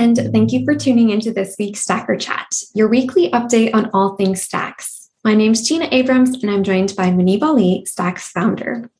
[0.00, 4.16] and thank you for tuning into this week's Stacker Chat, your weekly update on all
[4.16, 5.10] things Stacks.
[5.24, 8.90] My name is Gina Abrams, and I'm joined by Muneeb Ali, Stacks founder.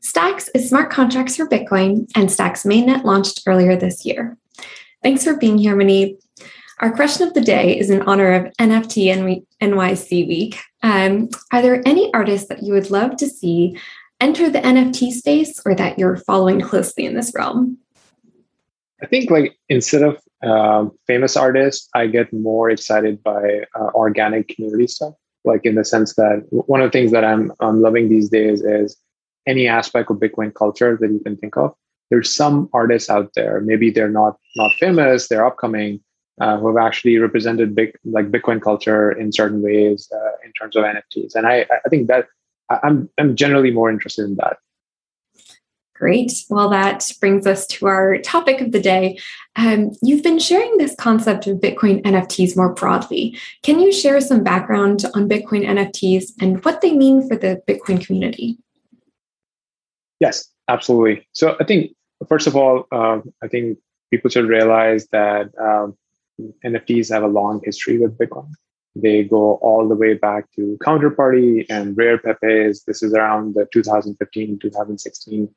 [0.00, 4.36] Stacks is smart contracts for Bitcoin, and Stacks mainnet launched earlier this year.
[5.02, 6.18] Thanks for being here, Muneeb.
[6.80, 10.58] Our question of the day is in honor of NFT NYC Week.
[10.82, 13.76] Um, are there any artists that you would love to see
[14.18, 17.76] enter the NFT space or that you're following closely in this realm?
[19.02, 24.48] I think like instead of um, famous artists, I get more excited by uh, organic
[24.48, 25.12] community stuff.
[25.44, 28.62] Like in the sense that one of the things that I'm I'm loving these days
[28.62, 28.96] is
[29.46, 31.74] any aspect of Bitcoin culture that you can think of.
[32.10, 33.60] There's some artists out there.
[33.60, 35.28] Maybe they're not not famous.
[35.28, 36.00] They're upcoming.
[36.40, 40.74] Uh, who have actually represented big like Bitcoin culture in certain ways uh, in terms
[40.74, 42.28] of NFTs, and I I think that
[42.82, 44.58] I'm I'm generally more interested in that.
[46.00, 46.32] Great.
[46.48, 49.18] Well, that brings us to our topic of the day.
[49.56, 53.36] Um, you've been sharing this concept of Bitcoin NFTs more broadly.
[53.62, 58.04] Can you share some background on Bitcoin NFTs and what they mean for the Bitcoin
[58.04, 58.56] community?
[60.20, 61.28] Yes, absolutely.
[61.32, 61.94] So I think,
[62.26, 63.76] first of all, uh, I think
[64.10, 65.98] people should realize that um,
[66.64, 68.50] NFTs have a long history with Bitcoin.
[68.96, 72.82] They go all the way back to Counterparty and Rare Pepes.
[72.84, 75.48] This is around the 2015, 2016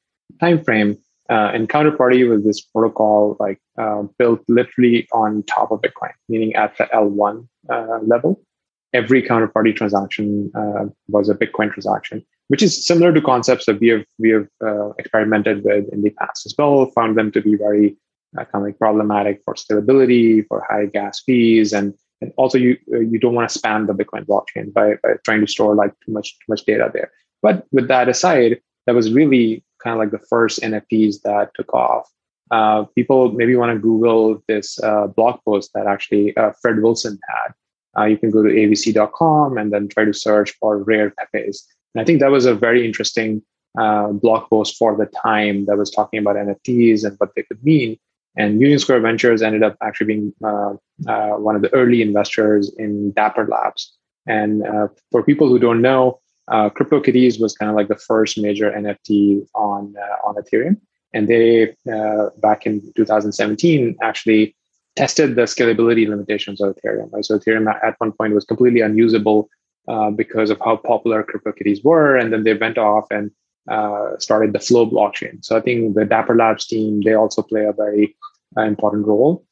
[0.41, 0.97] timeframe.
[1.29, 6.53] Uh, and Counterparty was this protocol like uh, built literally on top of Bitcoin, meaning
[6.55, 8.41] at the L1 uh, level.
[8.93, 13.87] Every counterparty transaction uh, was a Bitcoin transaction, which is similar to concepts that we
[13.87, 16.85] have we have uh, experimented with in the past as well.
[16.93, 17.97] Found them to be very
[18.37, 22.77] uh, kind of like problematic for scalability, for high gas fees, and and also you
[22.87, 26.11] you don't want to spam the Bitcoin blockchain by, by trying to store like too
[26.11, 27.11] much too much data there.
[27.41, 31.73] But with that aside, that was really kind of like the first NFTs that took
[31.73, 32.09] off.
[32.51, 37.19] Uh, people maybe want to Google this uh, blog post that actually uh, Fred Wilson
[37.29, 37.53] had.
[37.97, 41.67] Uh, you can go to avc.com and then try to search for rare pepes.
[41.93, 43.43] And I think that was a very interesting
[43.77, 47.63] uh, blog post for the time that was talking about NFTs and what they could
[47.63, 47.97] mean.
[48.35, 50.73] And Union Square Ventures ended up actually being uh,
[51.37, 53.95] one of the early investors in Dapper Labs.
[54.25, 54.63] And
[55.11, 59.45] for people who don't know, uh, CryptoKitties was kind of like the first major NFT
[59.55, 60.77] on uh, on Ethereum,
[61.13, 64.55] and they uh, back in 2017 actually
[64.95, 67.11] tested the scalability limitations of Ethereum.
[67.11, 67.25] Right?
[67.25, 69.49] So Ethereum at one point was completely unusable
[69.87, 73.31] uh, because of how popular CryptoKitties were, and then they went off and
[73.69, 75.43] uh, started the Flow blockchain.
[75.43, 78.15] So I think the Dapper Labs team they also play a very
[78.57, 79.45] uh, important role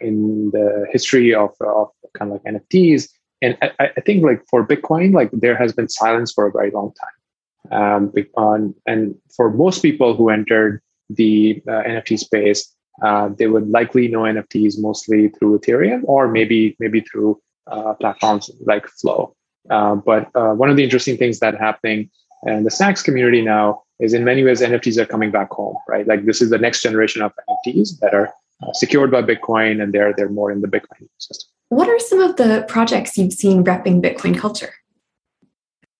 [0.00, 3.08] in the history of, of kind of like NFTs
[3.42, 6.70] and I, I, think like for Bitcoin, like there has been silence for a very
[6.70, 7.70] long time.
[7.70, 10.80] Um, on, and for most people who entered
[11.10, 16.76] the uh, NFT space, uh, they would likely know NFTs mostly through Ethereum or maybe
[16.80, 19.34] maybe through uh, platforms like Flow.
[19.70, 22.10] Uh, but uh, one of the interesting things that happening
[22.46, 26.06] in the Stacks community now is in many ways NFTs are coming back home, right?
[26.06, 28.32] Like this is the next generation of NFTs that are
[28.62, 31.44] uh, secured by Bitcoin and they're they're more in the Bitcoin ecosystem.
[31.68, 34.72] What are some of the projects you've seen repping Bitcoin culture?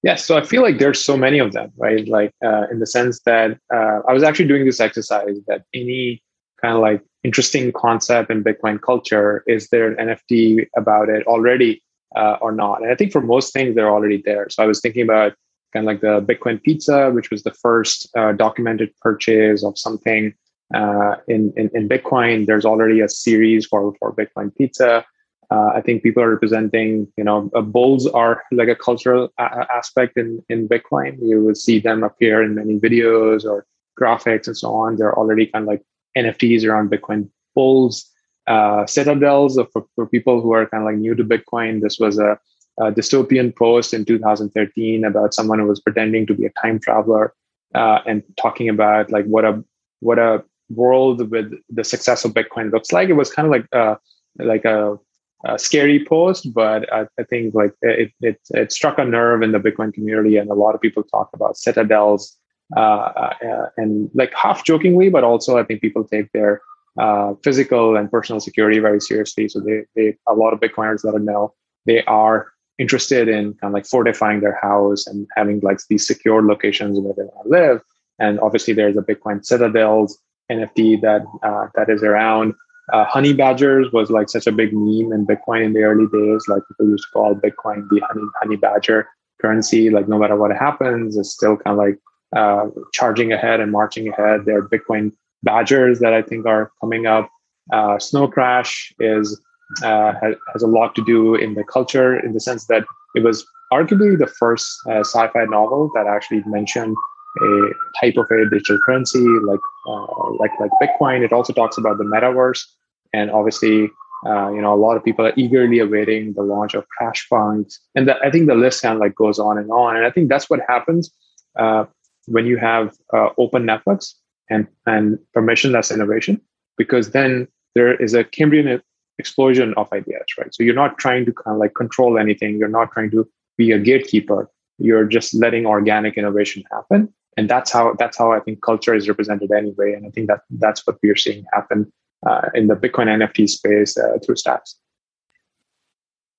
[0.03, 2.06] Yes, so I feel like there's so many of them, right?
[2.06, 6.22] Like uh, in the sense that uh, I was actually doing this exercise that any
[6.62, 11.82] kind of like interesting concept in Bitcoin culture is there an NFT about it already
[12.16, 12.81] uh, or not?
[12.81, 14.48] And I think for most things they're already there.
[14.50, 15.34] So I was thinking about
[15.73, 20.34] kind of like the Bitcoin pizza, which was the first uh, documented purchase of something
[20.75, 22.47] uh, in, in in Bitcoin.
[22.47, 25.05] There's already a series for for Bitcoin pizza.
[25.51, 30.19] Uh, I think people are representing, you know, bulls are like a cultural a- aspect
[30.19, 31.17] in, in Bitcoin.
[31.23, 33.65] You will see them appear in many videos or
[33.99, 34.97] graphics and so on.
[34.97, 35.83] They're already kind of like
[36.17, 38.11] NFTs around Bitcoin bulls.
[38.47, 41.83] Uh, citadels for, for people who are kind of like new to Bitcoin.
[41.83, 42.39] This was a,
[42.80, 47.34] a, dystopian post in 2013 about someone who was pretending to be a time traveler
[47.75, 49.63] uh, and talking about like what a
[50.01, 53.09] what a world with the success of Bitcoin looks like.
[53.09, 53.97] It was kind of like uh,
[54.39, 54.98] like a
[55.45, 59.53] a scary post, but I, I, think like it, it it struck a nerve in
[59.53, 62.36] the Bitcoin community, and a lot of people talk about citadels
[62.77, 66.60] uh, uh, and like half jokingly, but also I think people take their
[66.98, 69.48] uh, physical and personal security very seriously.
[69.48, 71.54] So they, they a lot of Bitcoiners that I know
[71.86, 76.42] they are interested in kind of like fortifying their house and having like these secure
[76.42, 77.83] locations where they want to live.
[78.19, 80.19] And obviously, there's a Bitcoin Citadels
[80.51, 82.54] NFT that uh, that is around
[82.92, 86.45] uh, honey badgers was like such a big meme in Bitcoin in the early days.
[86.48, 89.09] Like people used to call Bitcoin the honey honey badger
[89.41, 89.91] currency.
[89.91, 91.98] Like no matter what happens, it's still kind of like
[92.34, 94.45] uh, charging ahead and marching ahead.
[94.45, 97.30] There are Bitcoin badgers that I think are coming up.
[97.72, 99.41] Uh, Snow Crash is
[99.82, 102.84] uh, has, a lot to do in the culture in the sense that
[103.15, 106.97] it was arguably the first uh, sci-fi novel that actually mentioned
[107.41, 107.70] a
[108.00, 111.24] type of a digital currency like uh, like like Bitcoin.
[111.24, 112.65] It also talks about the metaverse,
[113.12, 113.91] and obviously,
[114.26, 117.78] uh, you know, a lot of people are eagerly awaiting the launch of Crash Punks,
[117.94, 119.97] and the, I think the list kind of like goes on and on.
[119.97, 121.10] And I think that's what happens
[121.59, 121.84] uh,
[122.26, 124.15] when you have uh, open networks
[124.50, 126.41] and and permissionless innovation,
[126.76, 128.80] because then there is a Cambrian
[129.18, 130.54] explosion of ideas, right?
[130.54, 132.59] So you're not trying to kind of like control anything.
[132.59, 134.50] You're not trying to be a gatekeeper.
[134.78, 139.09] You're just letting organic innovation happen and that's how that's how I think culture is
[139.09, 139.92] represented anyway.
[139.94, 141.91] And I think that that's what we're seeing happen
[142.28, 144.74] uh, in the Bitcoin NFT space uh, through Stacks.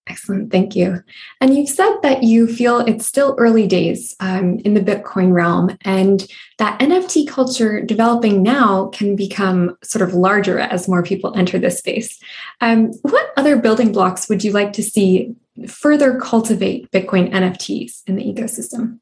[0.10, 1.04] Excellent, thank you.
[1.40, 5.78] And you've said that you feel it's still early days um, in the Bitcoin realm,
[5.82, 6.26] and
[6.58, 11.78] that NFT culture developing now can become sort of larger as more people enter this
[11.78, 12.20] space.
[12.60, 15.36] Um, what other building blocks would you like to see
[15.68, 18.98] further cultivate Bitcoin NFTs in the ecosystem?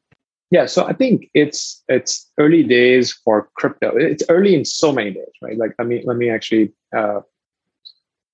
[0.52, 3.96] Yeah, so I think it's it's early days for crypto.
[3.96, 5.58] It's early in so many days, right?
[5.58, 7.22] Like let me let me actually uh,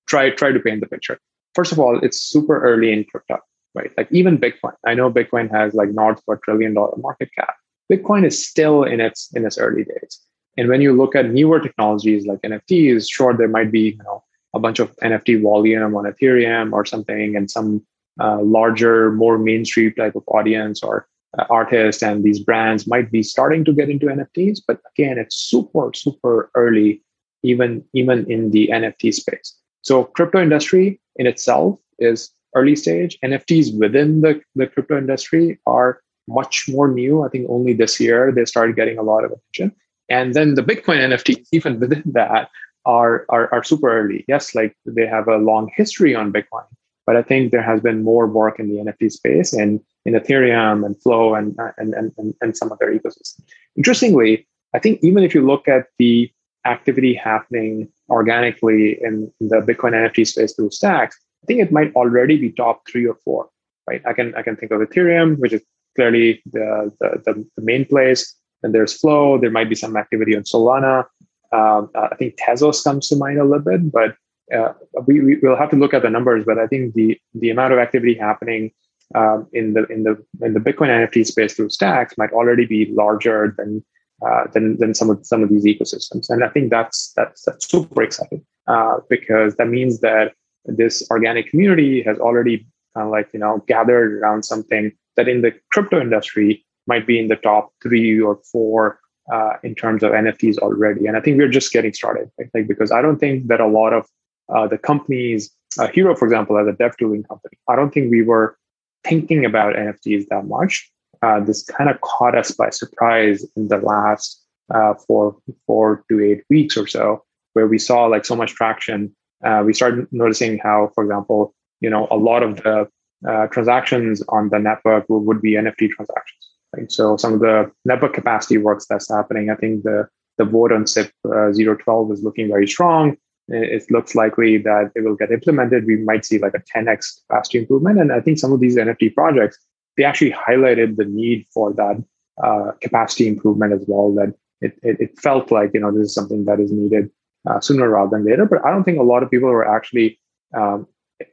[0.08, 1.20] try try to paint the picture.
[1.54, 3.38] First of all, it's super early in crypto,
[3.74, 3.90] right?
[3.96, 4.74] Like even Bitcoin.
[4.86, 7.54] I know Bitcoin has like north of a trillion dollar market cap.
[7.92, 10.20] Bitcoin is still in its in its early days.
[10.56, 14.22] And when you look at newer technologies like NFTs, sure there might be you know
[14.54, 17.84] a bunch of NFT volume on Ethereum or something, and some
[18.20, 21.08] uh, larger, more mainstream type of audience or
[21.38, 25.36] uh, artists and these brands might be starting to get into NFTs, but again, it's
[25.36, 27.02] super, super early,
[27.42, 29.56] even, even in the NFT space.
[29.82, 33.18] So crypto industry in itself is early stage.
[33.24, 37.22] NFTs within the, the crypto industry are much more new.
[37.22, 39.74] I think only this year they started getting a lot of attention.
[40.08, 42.50] And then the Bitcoin NFTs, even within that,
[42.86, 44.24] are, are, are super early.
[44.28, 46.66] Yes, like they have a long history on Bitcoin,
[47.06, 50.84] but I think there has been more work in the NFT space and in Ethereum
[50.84, 53.40] and Flow and, and, and, and some other ecosystems.
[53.76, 56.30] Interestingly, I think even if you look at the
[56.66, 61.94] activity happening organically in, in the Bitcoin NFT space through stacks, I think it might
[61.94, 63.48] already be top three or four,
[63.88, 64.02] right?
[64.06, 65.62] I can I can think of Ethereum, which is
[65.94, 68.34] clearly the, the, the, main place.
[68.62, 69.38] And there's Flow.
[69.38, 71.04] There might be some activity on Solana.
[71.52, 74.16] Um, I think Tezos comes to mind a little bit, but
[74.52, 74.72] uh,
[75.06, 77.72] we, we will have to look at the numbers, but I think the the amount
[77.72, 78.72] of activity happening
[79.14, 82.86] um, in the in the in the Bitcoin NFT space through Stacks might already be
[82.92, 83.84] larger than
[84.26, 87.68] uh, than than some of some of these ecosystems, and I think that's that's, that's
[87.68, 90.32] super exciting uh, because that means that
[90.66, 95.42] this organic community has already kind of like you know gathered around something that in
[95.42, 99.00] the crypto industry might be in the top three or four
[99.32, 101.06] uh, in terms of NFTs already.
[101.06, 102.48] And I think we're just getting started, right?
[102.52, 104.06] Like because I don't think that a lot of
[104.54, 108.10] uh, the companies, uh, Hiro, for example, as a dev tooling company, I don't think
[108.10, 108.58] we were
[109.02, 110.90] thinking about NFTs that much.
[111.24, 114.42] Uh, this kind of caught us by surprise in the last
[114.74, 115.36] uh, four,
[115.66, 117.24] four to eight weeks or so,
[117.54, 119.14] where we saw like so much traction.
[119.42, 122.86] Uh, we started noticing how, for example, you know, a lot of the
[123.28, 126.42] uh, transactions on the network would, would be NFT transactions.
[126.76, 126.92] Right?
[126.92, 129.48] So some of the network capacity works that's happening.
[129.50, 130.06] I think the
[130.36, 133.16] the vote on SIP uh, 012 is looking very strong
[133.48, 135.86] it looks likely that it will get implemented.
[135.86, 138.00] We might see like a 10x capacity improvement.
[138.00, 139.58] And I think some of these NFT projects,
[139.96, 142.02] they actually highlighted the need for that
[142.42, 144.12] uh, capacity improvement as well.
[144.14, 147.10] That it, it, it, felt like, you know, this is something that is needed
[147.48, 148.46] uh, sooner rather than later.
[148.46, 150.18] But I don't think a lot of people were actually
[150.56, 150.86] um,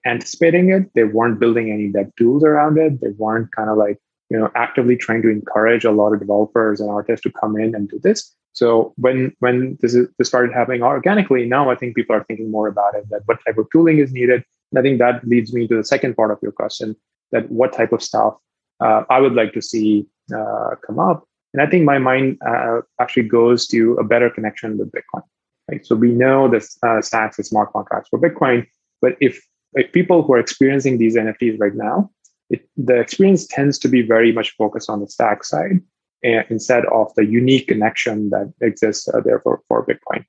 [0.06, 0.92] anticipating it.
[0.94, 3.02] They weren't building any dev tools around it.
[3.02, 3.98] They weren't kind of like,
[4.30, 7.74] you know, actively trying to encourage a lot of developers and artists to come in
[7.76, 8.36] and do this.
[8.54, 12.52] So when when this is this started happening organically, now I think people are thinking
[12.52, 13.06] more about it.
[13.10, 14.44] That what type of tooling is needed.
[14.72, 16.96] And I think that leads me to the second part of your question:
[17.32, 18.36] that what type of stuff
[18.82, 21.28] uh, I would like to see uh, come up.
[21.54, 25.24] And I think my mind uh, actually goes to a better connection with Bitcoin.
[25.70, 25.86] Right.
[25.86, 28.68] So we know that uh, stacks is smart contracts for Bitcoin,
[29.02, 29.42] but if
[29.74, 32.10] if people who are experiencing these NFTs right now,
[32.50, 35.80] it, the experience tends to be very much focused on the stack side
[36.24, 40.24] instead of the unique connection that exists uh, there for, for Bitcoin.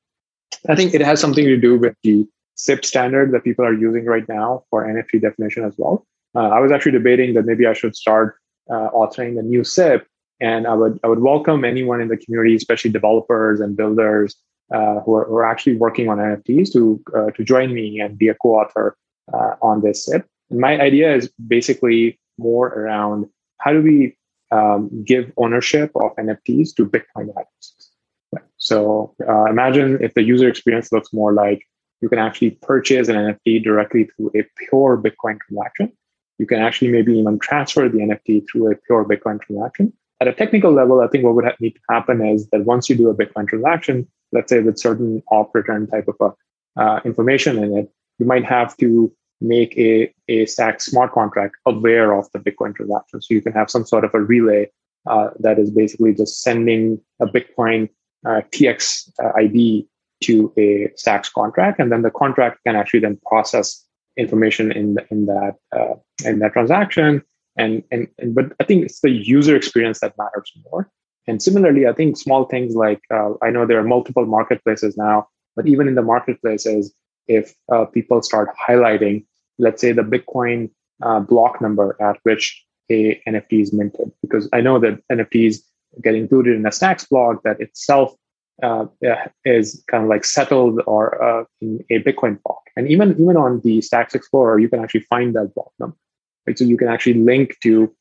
[0.68, 4.04] I think it has something to do with the SIP standard that people are using
[4.04, 6.06] right now for NFT definition as well.
[6.34, 8.36] Uh, I was actually debating that maybe I should start
[8.70, 10.06] uh, authoring a new SIP,
[10.40, 14.36] and I would I would welcome anyone in the community, especially developers and builders,
[14.72, 18.18] uh, who, are, who, are, actually working on NFTs to uh, to join me and
[18.18, 18.96] be a co-author
[19.32, 20.26] uh, on this SIP.
[20.50, 23.26] And my idea is basically more around
[23.58, 24.16] how do we
[24.50, 27.90] um, give ownership of NFTs to Bitcoin addresses.
[28.58, 31.66] So uh, imagine if the user experience looks more like
[32.00, 35.92] you can actually purchase an NFT directly through a pure Bitcoin transaction.
[36.38, 39.92] You can actually maybe even transfer the NFT through a pure Bitcoin transaction.
[40.20, 42.96] At a technical level, I think what would need to happen is that once you
[42.96, 47.76] do a Bitcoin transaction, let's say with certain OP_RETURN type of a, uh, information in
[47.76, 52.74] it, you might have to make a, a stack smart contract aware of the Bitcoin
[52.74, 53.20] transaction.
[53.20, 54.70] So you can have some sort of a relay
[55.06, 57.88] uh, that is basically just sending a Bitcoin
[58.24, 59.88] uh, TX uh, ID
[60.22, 63.84] to a Stacks contract, and then the contract can actually then process
[64.16, 67.22] information in in that uh, in that transaction.
[67.56, 70.90] And, and and but I think it's the user experience that matters more.
[71.26, 75.28] And similarly, I think small things like uh, I know there are multiple marketplaces now,
[75.54, 76.92] but even in the marketplaces,
[77.28, 79.24] if uh, people start highlighting,
[79.58, 80.70] let's say the Bitcoin
[81.02, 85.58] uh, block number at which a NFT is minted, because I know that NFTs
[86.02, 88.14] get included in a Stacks block that itself
[88.62, 88.86] uh,
[89.44, 92.61] is kind of like settled or uh, in a Bitcoin block.
[92.76, 95.96] And even even on the Stacks Explorer, you can actually find that block number.
[96.46, 96.58] Right?
[96.58, 97.94] So you can actually link to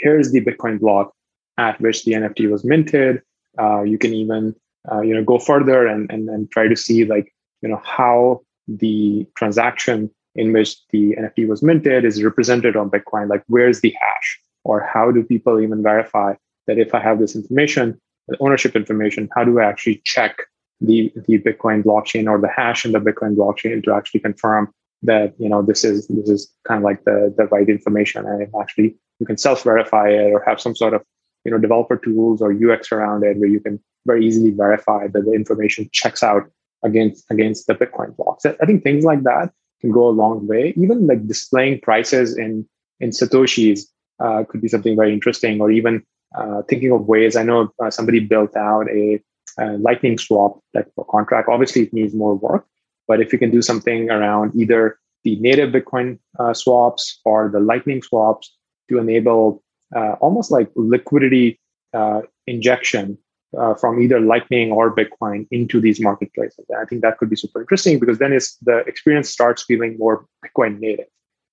[0.00, 1.12] here's the Bitcoin block
[1.58, 3.22] at which the NFT was minted.
[3.60, 4.54] Uh, you can even
[4.90, 8.40] uh, you know go further and, and and try to see like you know how
[8.68, 13.28] the transaction in which the NFT was minted is represented on Bitcoin.
[13.28, 16.34] Like where's the hash, or how do people even verify
[16.66, 20.36] that if I have this information, the ownership information, how do I actually check
[20.80, 25.34] the, the Bitcoin blockchain or the hash in the Bitcoin blockchain to actually confirm that
[25.38, 28.96] you know this is this is kind of like the the right information and actually
[29.20, 31.02] you can self-verify it or have some sort of
[31.44, 35.24] you know developer tools or UX around it where you can very easily verify that
[35.24, 36.50] the information checks out
[36.84, 38.44] against against the Bitcoin blocks.
[38.46, 40.74] I think things like that can go a long way.
[40.76, 42.66] Even like displaying prices in
[43.00, 43.82] in satoshis
[44.20, 46.02] uh, could be something very interesting, or even
[46.36, 47.36] uh, thinking of ways.
[47.36, 49.20] I know uh, somebody built out a,
[49.58, 51.48] a, lightning swap type of contract.
[51.48, 52.66] Obviously, it needs more work,
[53.06, 57.60] but if you can do something around either the native Bitcoin uh, swaps or the
[57.60, 58.56] lightning swaps
[58.88, 59.62] to enable
[59.94, 61.58] uh, almost like liquidity
[61.94, 63.18] uh, injection
[63.56, 66.66] uh, from either Lightning or Bitcoin into these marketplaces.
[66.78, 70.26] I think that could be super interesting because then it's the experience starts feeling more
[70.44, 71.06] Bitcoin native,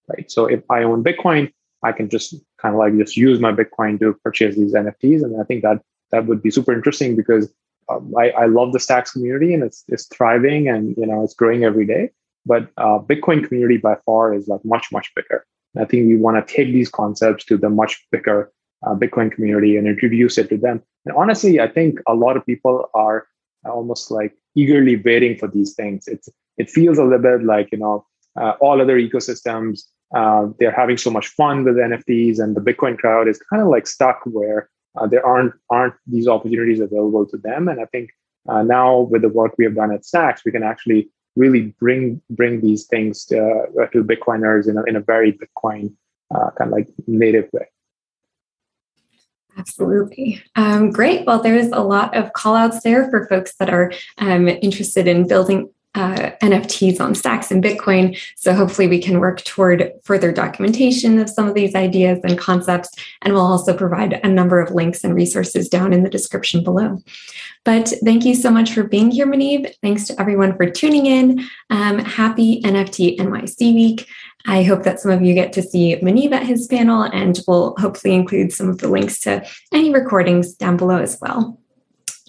[0.09, 0.29] right?
[0.29, 1.51] So if I own Bitcoin,
[1.83, 5.23] I can just kind of like just use my Bitcoin to purchase these NFTs.
[5.23, 7.53] And I think that that would be super interesting because
[7.89, 11.33] um, I, I love the Stacks community and it's it's thriving and you know it's
[11.33, 12.11] growing every day.
[12.45, 15.45] But uh, Bitcoin community by far is like much much bigger.
[15.73, 18.51] And I think we want to take these concepts to the much bigger
[18.85, 20.81] uh, Bitcoin community and introduce it to them.
[21.05, 23.27] And honestly, I think a lot of people are
[23.65, 26.07] almost like eagerly waiting for these things.
[26.07, 28.05] It's it feels a little bit like you know
[28.39, 29.81] uh, all other ecosystems
[30.13, 33.69] uh, they're having so much fun with NFTs, and the Bitcoin crowd is kind of
[33.69, 37.67] like stuck where uh, there aren't aren't these opportunities available to them.
[37.67, 38.11] And I think
[38.47, 42.21] uh, now with the work we have done at Stacks, we can actually really bring
[42.29, 43.39] bring these things to,
[43.81, 45.93] uh, to Bitcoiners in a, in a very Bitcoin
[46.33, 47.67] uh, kind of like native way.
[49.57, 50.43] Absolutely.
[50.55, 51.25] Um, great.
[51.25, 55.27] Well, there's a lot of call outs there for folks that are um, interested in
[55.27, 58.19] building uh, NFTs on stacks and Bitcoin.
[58.35, 62.89] So hopefully we can work toward further documentation of some of these ideas and concepts.
[63.21, 67.01] And we'll also provide a number of links and resources down in the description below.
[67.63, 69.73] But thank you so much for being here, Muneeb.
[69.81, 71.45] Thanks to everyone for tuning in.
[71.69, 74.07] Um, happy NFT NYC week.
[74.47, 77.73] I hope that some of you get to see Muneeb at his panel, and we'll
[77.79, 81.59] hopefully include some of the links to any recordings down below as well.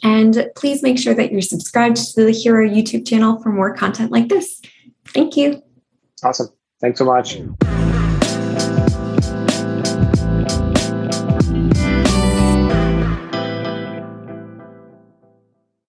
[0.02, 4.10] And please make sure that you're subscribed to the Hiro YouTube channel for more content
[4.12, 4.60] like this.
[5.08, 5.62] Thank you.
[6.22, 6.48] Awesome.
[6.80, 7.38] Thanks so much.